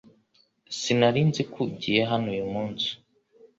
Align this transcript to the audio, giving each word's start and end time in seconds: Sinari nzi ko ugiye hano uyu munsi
Sinari 0.79 1.21
nzi 1.29 1.43
ko 1.51 1.57
ugiye 1.67 2.01
hano 2.11 2.27
uyu 2.35 2.47
munsi 2.53 2.89